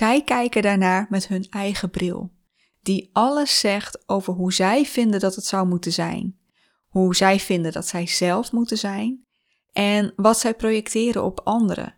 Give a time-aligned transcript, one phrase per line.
[0.00, 2.30] Zij kijken daarnaar met hun eigen bril,
[2.82, 6.38] die alles zegt over hoe zij vinden dat het zou moeten zijn,
[6.88, 9.24] hoe zij vinden dat zij zelf moeten zijn
[9.72, 11.94] en wat zij projecteren op anderen.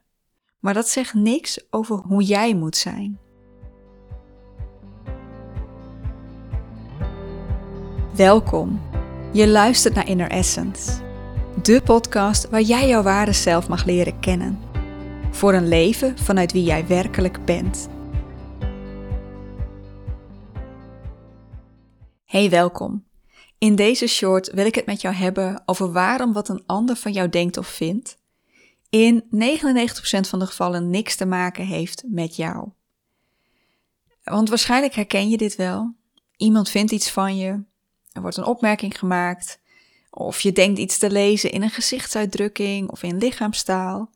[0.61, 3.19] Maar dat zegt niks over hoe jij moet zijn.
[8.17, 8.81] Welkom.
[9.33, 11.01] Je luistert naar Inner Essence,
[11.63, 14.72] de podcast waar jij jouw ware zelf mag leren kennen.
[15.33, 17.89] Voor een leven vanuit wie jij werkelijk bent.
[22.25, 23.05] Hey, welkom.
[23.59, 27.13] In deze short wil ik het met jou hebben over waarom wat een ander van
[27.13, 28.21] jou denkt of vindt
[28.93, 29.27] in 99%
[30.29, 32.69] van de gevallen niks te maken heeft met jou.
[34.25, 35.95] Want waarschijnlijk herken je dit wel.
[36.37, 37.63] Iemand vindt iets van je,
[38.13, 39.61] er wordt een opmerking gemaakt,
[40.11, 44.11] of je denkt iets te lezen in een gezichtsuitdrukking of in lichaamstaal.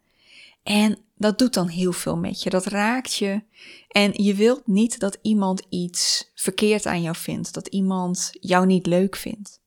[0.66, 3.42] En dat doet dan heel veel met je, dat raakt je.
[3.88, 8.86] En je wilt niet dat iemand iets verkeerd aan jou vindt, dat iemand jou niet
[8.86, 9.60] leuk vindt.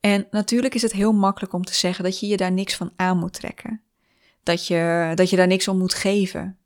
[0.00, 2.92] En natuurlijk is het heel makkelijk om te zeggen dat je je daar niks van
[2.96, 3.80] aan moet trekken.
[4.42, 6.58] Dat je, dat je daar niks om moet geven.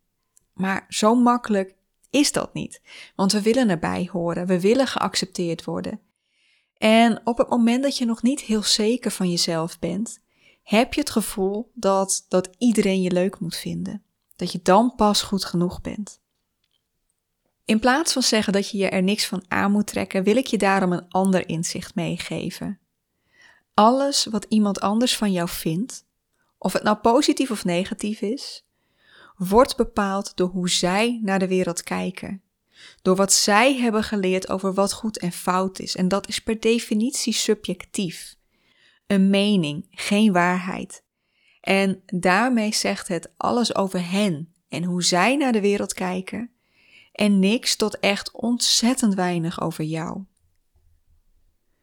[0.53, 1.75] Maar zo makkelijk
[2.11, 2.81] is dat niet.
[3.17, 6.01] Want we willen erbij horen, we willen geaccepteerd worden.
[6.79, 10.21] En op het moment dat je nog niet heel zeker van jezelf bent,
[10.67, 14.03] heb je het gevoel dat, dat iedereen je leuk moet vinden.
[14.37, 16.21] Dat je dan pas goed genoeg bent.
[17.65, 20.47] In plaats van zeggen dat je je er niks van aan moet trekken, wil ik
[20.47, 22.79] je daarom een ander inzicht meegeven.
[23.75, 26.05] Alles wat iemand anders van jou vindt,
[26.59, 28.65] of het nou positief of negatief is,
[29.37, 32.43] wordt bepaald door hoe zij naar de wereld kijken.
[33.03, 35.97] Door wat zij hebben geleerd over wat goed en fout is.
[35.97, 38.36] En dat is per definitie subjectief.
[39.07, 41.05] Een mening, geen waarheid.
[41.61, 46.51] En daarmee zegt het alles over hen en hoe zij naar de wereld kijken.
[47.13, 50.25] En niks tot echt ontzettend weinig over jou.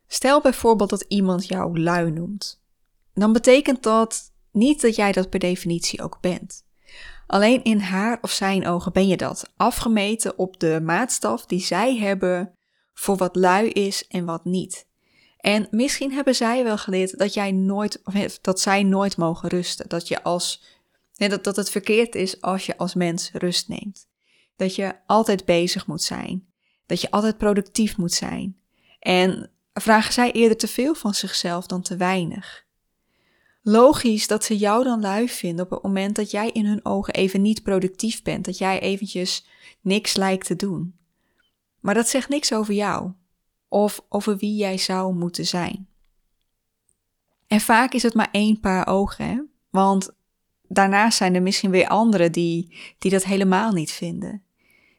[0.07, 2.63] Stel bijvoorbeeld dat iemand jou lui noemt.
[3.13, 6.65] Dan betekent dat niet dat jij dat per definitie ook bent.
[7.27, 11.97] Alleen in haar of zijn ogen ben je dat, afgemeten op de maatstaf die zij
[11.97, 12.57] hebben
[12.93, 14.87] voor wat lui is en wat niet.
[15.43, 18.01] En misschien hebben zij wel geleerd dat jij nooit,
[18.41, 19.89] dat zij nooit mogen rusten.
[19.89, 20.63] Dat je als,
[21.13, 24.07] dat, dat het verkeerd is als je als mens rust neemt.
[24.55, 26.47] Dat je altijd bezig moet zijn.
[26.85, 28.57] Dat je altijd productief moet zijn.
[28.99, 32.65] En vragen zij eerder te veel van zichzelf dan te weinig.
[33.61, 37.13] Logisch dat ze jou dan lui vinden op het moment dat jij in hun ogen
[37.13, 39.45] even niet productief bent, dat jij eventjes
[39.81, 40.95] niks lijkt te doen.
[41.79, 43.11] Maar dat zegt niks over jou
[43.73, 45.87] of over wie jij zou moeten zijn.
[47.47, 50.11] En vaak is het maar één paar ogen, want
[50.67, 54.43] daarnaast zijn er misschien weer anderen die, die dat helemaal niet vinden.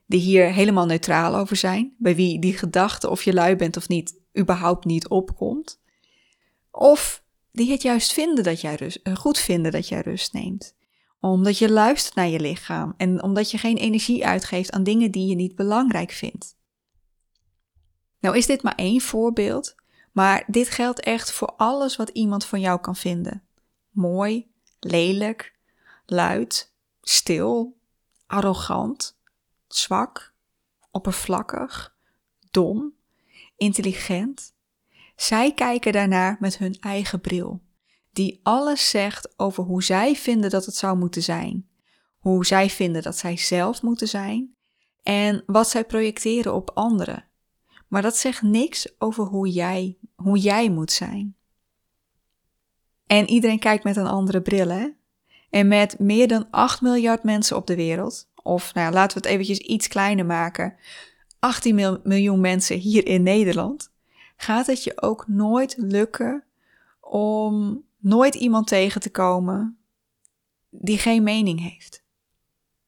[0.06, 3.88] Die hier helemaal neutraal over zijn, bij wie die gedachte of je lui bent of
[3.88, 5.80] niet überhaupt niet opkomt.
[6.70, 10.74] Of die het juist vinden dat jij rust, eh, goed vinden dat jij rust neemt.
[11.20, 15.26] Omdat je luistert naar je lichaam en omdat je geen energie uitgeeft aan dingen die
[15.26, 16.56] je niet belangrijk vindt.
[18.24, 19.74] Nou is dit maar één voorbeeld,
[20.12, 23.42] maar dit geldt echt voor alles wat iemand van jou kan vinden.
[23.90, 25.54] Mooi, lelijk,
[26.06, 27.76] luid, stil,
[28.26, 29.18] arrogant,
[29.68, 30.32] zwak,
[30.90, 31.96] oppervlakkig,
[32.50, 32.94] dom,
[33.56, 34.54] intelligent,
[35.16, 37.62] zij kijken daarnaar met hun eigen bril,
[38.12, 41.68] die alles zegt over hoe zij vinden dat het zou moeten zijn,
[42.18, 44.54] hoe zij vinden dat zij zelf moeten zijn
[45.02, 47.32] en wat zij projecteren op anderen.
[47.94, 51.37] Maar dat zegt niks over hoe jij, hoe jij moet zijn.
[53.06, 54.88] En iedereen kijkt met een andere bril, hè?
[55.50, 59.33] En met meer dan 8 miljard mensen op de wereld, of nou laten we het
[59.33, 60.77] eventjes iets kleiner maken,
[61.38, 63.93] 18 miljoen mensen hier in Nederland,
[64.37, 66.44] gaat het je ook nooit lukken
[67.00, 69.78] om nooit iemand tegen te komen
[70.71, 72.04] die geen mening heeft.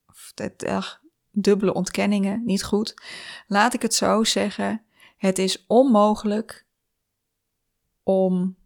[0.08, 1.00] Of dat,
[1.30, 2.94] dubbele ontkenningen, niet goed.
[3.46, 4.85] Laat ik het zo zeggen.
[5.16, 6.66] Het is onmogelijk
[8.02, 8.56] om.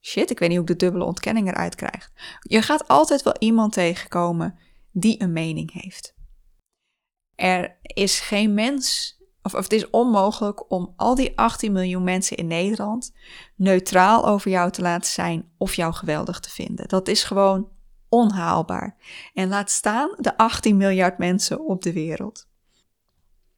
[0.00, 2.12] Shit, ik weet niet hoe ik de dubbele ontkenning eruit krijg.
[2.40, 4.58] Je gaat altijd wel iemand tegenkomen
[4.90, 6.14] die een mening heeft.
[7.34, 12.36] Er is geen mens of, of het is onmogelijk om al die 18 miljoen mensen
[12.36, 13.14] in Nederland
[13.56, 16.88] neutraal over jou te laten zijn of jou geweldig te vinden.
[16.88, 17.70] Dat is gewoon
[18.08, 18.96] onhaalbaar.
[19.34, 22.50] En laat staan de 18 miljard mensen op de wereld.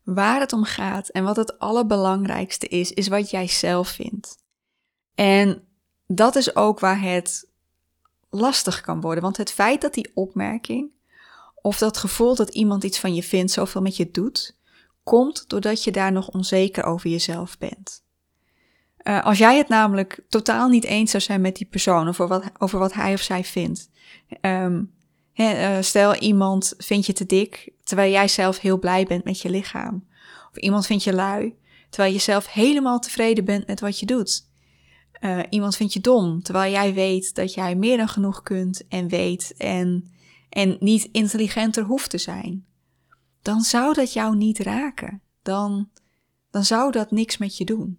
[0.04, 4.36] Waar het om gaat en wat het allerbelangrijkste is, is wat jij zelf vindt.
[5.14, 5.62] En
[6.06, 7.48] dat is ook waar het
[8.30, 9.22] lastig kan worden.
[9.22, 10.90] Want het feit dat die opmerking
[11.54, 14.56] of dat gevoel dat iemand iets van je vindt zoveel met je doet,
[15.02, 18.02] komt doordat je daar nog onzeker over jezelf bent.
[19.02, 22.44] Uh, als jij het namelijk totaal niet eens zou zijn met die persoon over wat,
[22.58, 23.90] over wat hij of zij vindt.
[24.40, 24.93] Um,
[25.34, 29.50] uh, stel iemand vindt je te dik, terwijl jij zelf heel blij bent met je
[29.50, 30.06] lichaam.
[30.50, 31.56] Of iemand vindt je lui,
[31.90, 34.52] terwijl je zelf helemaal tevreden bent met wat je doet.
[35.20, 39.08] Uh, iemand vindt je dom, terwijl jij weet dat jij meer dan genoeg kunt en
[39.08, 40.12] weet en,
[40.48, 42.66] en niet intelligenter hoeft te zijn.
[43.42, 45.22] Dan zou dat jou niet raken.
[45.42, 45.90] Dan,
[46.50, 47.98] dan zou dat niks met je doen.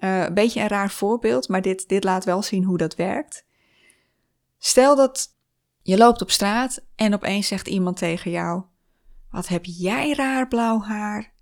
[0.00, 3.44] Uh, een beetje een raar voorbeeld, maar dit, dit laat wel zien hoe dat werkt.
[4.58, 5.35] Stel dat
[5.86, 8.62] je loopt op straat en opeens zegt iemand tegen jou:
[9.30, 11.32] Wat heb jij raar blauw haar?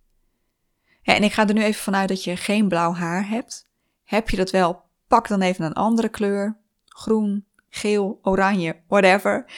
[1.03, 3.69] En ik ga er nu even vanuit dat je geen blauw haar hebt.
[4.05, 4.83] Heb je dat wel?
[5.09, 9.53] Pak dan even een andere kleur: groen, geel, oranje, whatever.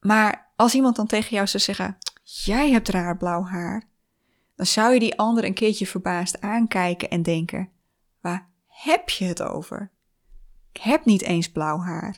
[0.00, 3.88] Maar als iemand dan tegen jou zou zeggen: Jij hebt raar blauw haar,
[4.56, 7.70] dan zou je die ander een keertje verbaasd aankijken en denken:
[8.20, 9.90] Waar heb je het over?
[10.72, 12.16] Ik heb niet eens blauw haar.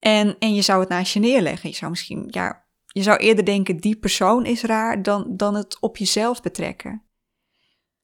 [0.00, 1.68] En, en je zou het naast je neerleggen.
[1.70, 5.80] Je zou misschien, ja, je zou eerder denken, die persoon is raar, dan, dan het
[5.80, 7.04] op jezelf betrekken.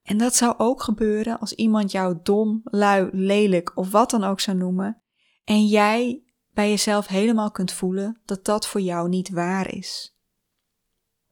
[0.03, 4.41] En dat zou ook gebeuren als iemand jou dom, lui, lelijk of wat dan ook
[4.41, 5.03] zou noemen.
[5.45, 6.23] En jij
[6.53, 10.19] bij jezelf helemaal kunt voelen dat dat voor jou niet waar is.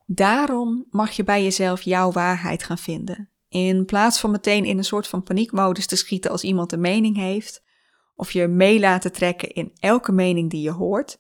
[0.07, 3.31] Daarom mag je bij jezelf jouw waarheid gaan vinden.
[3.49, 7.17] In plaats van meteen in een soort van paniekmodus te schieten als iemand een mening
[7.17, 7.64] heeft,
[8.15, 11.19] of je mee laten trekken in elke mening die je hoort,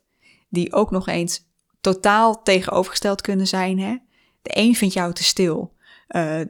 [0.48, 1.46] die ook nog eens
[1.80, 3.78] totaal tegenovergesteld kunnen zijn.
[3.78, 3.96] Hè?
[4.42, 5.74] De een vindt jou te stil.
[6.08, 6.40] Uh,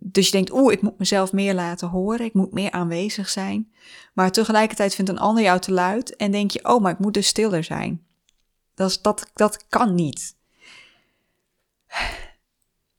[0.00, 3.72] dus je denkt, oeh, ik moet mezelf meer laten horen, ik moet meer aanwezig zijn.
[4.12, 7.14] Maar tegelijkertijd vindt een ander jou te luid en denk je, oh, maar ik moet
[7.14, 8.06] dus stiller zijn.
[8.74, 10.36] Dat, is, dat, dat kan niet.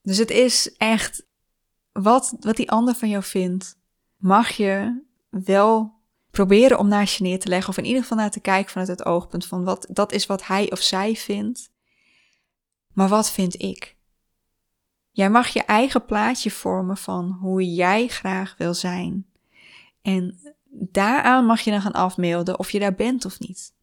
[0.02, 1.26] Dus het is echt,
[1.92, 3.78] wat, wat die ander van jou vindt,
[4.18, 5.99] mag je wel
[6.32, 8.90] proberen om naast je neer te leggen, of in ieder geval naar te kijken vanuit
[8.90, 11.72] het oogpunt van wat dat is wat hij of zij vindt.
[12.94, 13.98] Maar wat vind ik?
[15.12, 19.26] Jij mag je eigen plaatje vormen van hoe jij graag wil zijn.
[20.02, 20.40] En
[20.72, 23.74] daaraan mag je dan gaan afmelden of je daar bent of niet.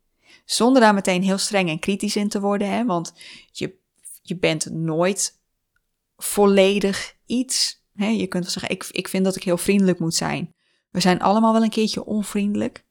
[0.45, 2.85] Zonder daar meteen heel streng en kritisch in te worden, hè?
[2.85, 3.15] want
[3.53, 3.79] je,
[4.23, 5.41] je bent nooit
[6.17, 7.85] volledig iets.
[7.95, 8.07] Hè?
[8.07, 10.55] Je kunt wel zeggen, ik, ik vind dat ik heel vriendelijk moet zijn.
[10.91, 12.85] We zijn allemaal wel een keertje onvriendelijk.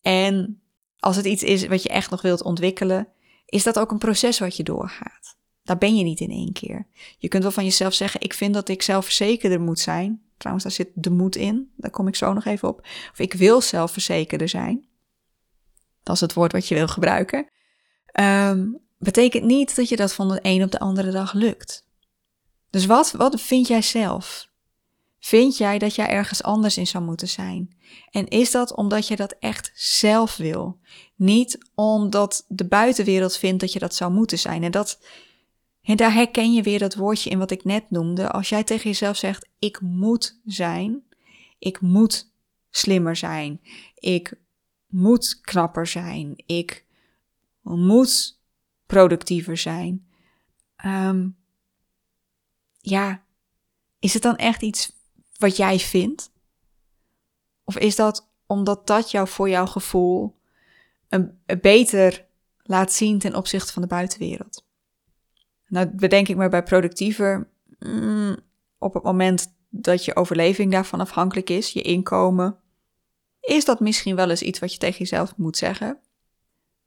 [0.00, 0.62] En
[0.98, 3.08] als het iets is wat je echt nog wilt ontwikkelen,
[3.46, 5.38] is dat ook een proces wat je doorgaat.
[5.62, 6.86] Daar ben je niet in één keer.
[7.18, 10.22] Je kunt wel van jezelf zeggen: Ik vind dat ik zelfverzekerder moet zijn.
[10.36, 11.72] Trouwens, daar zit de moed in.
[11.76, 12.80] Daar kom ik zo nog even op.
[13.12, 14.88] Of ik wil zelfverzekerder zijn.
[16.02, 17.48] Dat is het woord wat je wil gebruiken.
[18.20, 21.86] Um, betekent niet dat je dat van de een op de andere dag lukt.
[22.70, 24.49] Dus wat, wat vind jij zelf?
[25.20, 27.76] Vind jij dat jij ergens anders in zou moeten zijn?
[28.10, 30.78] En is dat omdat je dat echt zelf wil?
[31.14, 34.62] Niet omdat de buitenwereld vindt dat je dat zou moeten zijn.
[34.62, 35.00] En, dat,
[35.82, 38.30] en daar herken je weer dat woordje in wat ik net noemde.
[38.30, 41.02] Als jij tegen jezelf zegt: Ik moet zijn,
[41.58, 42.32] ik moet
[42.70, 43.60] slimmer zijn,
[43.94, 44.34] ik
[44.86, 46.86] moet knapper zijn, ik
[47.62, 48.38] moet
[48.86, 50.06] productiever zijn.
[50.84, 51.36] Um,
[52.78, 53.24] ja,
[53.98, 54.98] is het dan echt iets
[55.40, 56.30] wat jij vindt?
[57.64, 60.36] Of is dat omdat dat jou voor jouw gevoel
[61.08, 62.26] een, beter
[62.62, 64.64] laat zien ten opzichte van de buitenwereld?
[65.66, 68.36] Nou, bedenk ik maar bij productiever, mm,
[68.78, 72.58] op het moment dat je overleving daarvan afhankelijk is, je inkomen,
[73.40, 75.98] is dat misschien wel eens iets wat je tegen jezelf moet zeggen.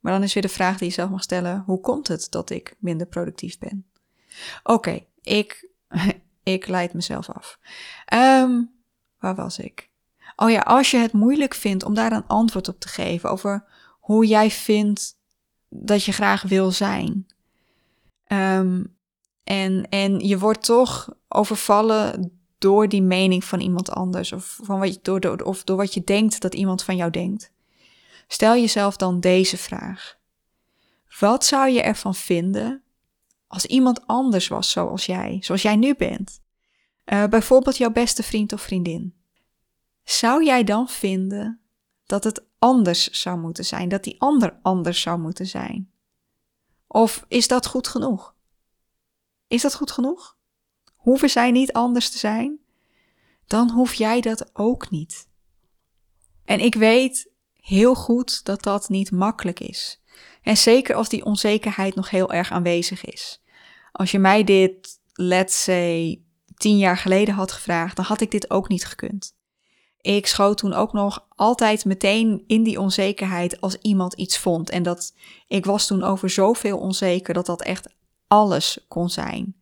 [0.00, 2.50] Maar dan is weer de vraag die je zelf mag stellen: hoe komt het dat
[2.50, 3.86] ik minder productief ben?
[4.62, 5.68] Oké, ik
[6.44, 7.58] ik leid mezelf af.
[8.14, 8.70] Um,
[9.18, 9.90] waar was ik?
[10.36, 13.64] Oh ja, als je het moeilijk vindt om daar een antwoord op te geven over
[14.00, 15.16] hoe jij vindt
[15.68, 17.26] dat je graag wil zijn.
[18.28, 18.96] Um,
[19.44, 24.32] en, en je wordt toch overvallen door die mening van iemand anders.
[24.32, 27.10] Of, van wat je, door, door, of door wat je denkt dat iemand van jou
[27.10, 27.52] denkt.
[28.28, 30.16] Stel jezelf dan deze vraag.
[31.18, 32.83] Wat zou je ervan vinden
[33.54, 36.40] als iemand anders was zoals jij, zoals jij nu bent.
[37.04, 39.14] Uh, bijvoorbeeld jouw beste vriend of vriendin.
[40.04, 41.60] Zou jij dan vinden
[42.06, 45.90] dat het anders zou moeten zijn, dat die ander anders zou moeten zijn?
[46.86, 48.34] Of is dat goed genoeg?
[49.46, 50.36] Is dat goed genoeg?
[50.96, 52.58] Hoeven zij niet anders te zijn?
[53.46, 55.28] Dan hoef jij dat ook niet.
[56.44, 60.02] En ik weet heel goed dat dat niet makkelijk is.
[60.42, 63.42] En zeker als die onzekerheid nog heel erg aanwezig is.
[63.96, 66.22] Als je mij dit, let's say,
[66.56, 69.36] tien jaar geleden had gevraagd, dan had ik dit ook niet gekund.
[70.00, 74.70] Ik schoot toen ook nog altijd meteen in die onzekerheid als iemand iets vond.
[74.70, 75.14] En dat
[75.46, 77.94] ik was toen over zoveel onzeker dat dat echt
[78.26, 79.56] alles kon zijn.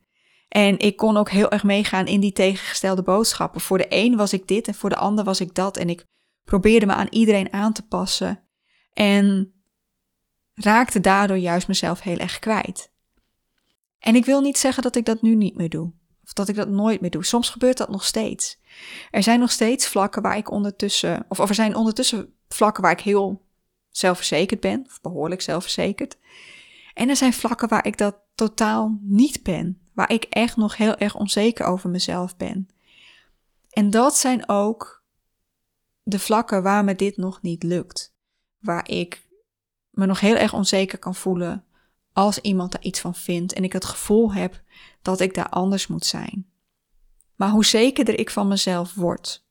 [0.49, 3.61] En ik kon ook heel erg meegaan in die tegengestelde boodschappen.
[3.61, 5.77] Voor de een was ik dit en voor de ander was ik dat.
[5.77, 6.07] En ik
[6.45, 8.45] probeerde me aan iedereen aan te passen.
[8.93, 9.53] En
[10.55, 12.92] raakte daardoor juist mezelf heel erg kwijt.
[14.03, 15.93] En ik wil niet zeggen dat ik dat nu niet meer doe.
[16.25, 17.25] Of dat ik dat nooit meer doe.
[17.25, 18.61] Soms gebeurt dat nog steeds.
[19.11, 23.01] Er zijn nog steeds vlakken waar ik ondertussen, of, er zijn ondertussen vlakken waar ik
[23.01, 23.43] heel
[23.91, 26.17] zelfverzekerd ben, of behoorlijk zelfverzekerd.
[26.95, 30.97] En er zijn vlakken waar ik dat totaal niet ben, waar ik echt nog heel
[30.97, 32.69] erg onzeker over mezelf ben.
[33.71, 35.03] En dat zijn ook
[36.03, 38.15] de vlakken waar me dit nog niet lukt,
[38.59, 39.27] waar ik
[39.91, 41.65] me nog heel erg onzeker kan voelen
[42.13, 44.63] als iemand daar iets van vindt en ik het gevoel heb
[45.03, 46.47] dat ik daar anders moet zijn.
[47.37, 49.45] Maar hoe zekerder ik van mezelf word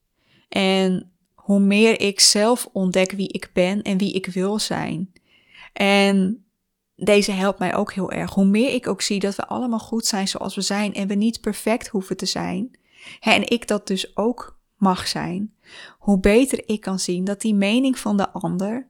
[0.50, 5.14] en hoe meer ik zelf ontdek wie ik ben en wie ik wil zijn.
[5.74, 6.46] En
[6.96, 8.34] deze helpt mij ook heel erg.
[8.34, 11.16] Hoe meer ik ook zie dat we allemaal goed zijn zoals we zijn en we
[11.16, 12.80] niet perfect hoeven te zijn.
[13.20, 15.54] En ik dat dus ook mag zijn.
[16.00, 18.88] Hoe beter ik kan zien dat die mening van de ander,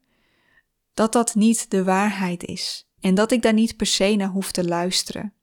[0.93, 2.90] dat dat niet de waarheid is.
[3.01, 5.33] En dat ik daar niet per se naar hoef te luisteren.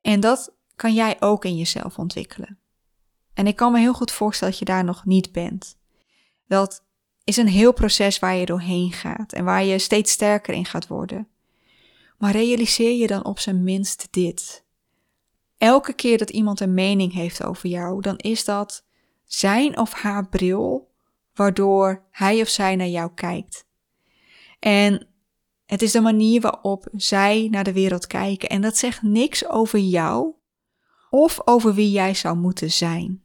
[0.00, 2.58] En dat kan jij ook in jezelf ontwikkelen.
[3.34, 5.76] En ik kan me heel goed voorstellen dat je daar nog niet bent.
[6.46, 6.84] Dat
[7.24, 10.86] is een heel proces waar je doorheen gaat en waar je steeds sterker in gaat
[10.86, 11.28] worden.
[12.18, 14.64] Maar realiseer je dan op zijn minst dit.
[15.58, 18.84] Elke keer dat iemand een mening heeft over jou, dan is dat
[19.24, 20.90] zijn of haar bril
[21.34, 23.66] waardoor hij of zij naar jou kijkt.
[24.58, 25.06] En
[25.72, 28.48] het is de manier waarop zij naar de wereld kijken.
[28.48, 30.34] En dat zegt niks over jou
[31.10, 33.21] of over wie jij zou moeten zijn.